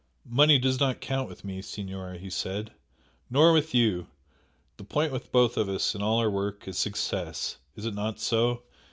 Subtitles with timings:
[0.25, 2.71] "Money does not count with me, Signora!" he said
[3.29, 4.07] "Nor with you.
[4.77, 7.57] The point with both of us in all our work is success!
[7.75, 8.63] Is it not so?